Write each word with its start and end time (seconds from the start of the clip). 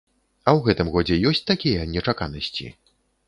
А 0.45 0.47
ў 0.51 0.59
гэтым 0.67 0.87
годзе 0.95 1.17
ёсць 1.31 1.43
такія 1.53 1.85
нечаканасці? 1.93 2.67